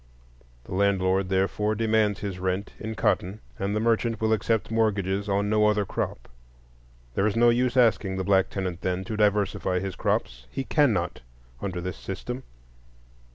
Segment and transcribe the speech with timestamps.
[0.63, 5.47] The landlord therefore demands his rent in cotton, and the merchant will accept mortgages on
[5.47, 6.27] no other crop.
[7.13, 11.21] There is no use asking the black tenant, then, to diversify his crops,—he cannot
[11.61, 12.41] under this system.